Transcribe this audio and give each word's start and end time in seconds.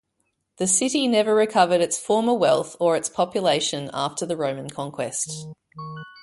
The 0.57 0.65
city 0.65 1.07
never 1.07 1.35
recovered 1.35 1.79
its 1.79 1.99
former 1.99 2.33
wealth 2.33 2.75
or 2.79 2.95
its 2.97 3.07
population 3.07 3.91
after 3.93 4.25
the 4.25 4.35
Roman 4.35 4.67
conquest. 4.67 5.45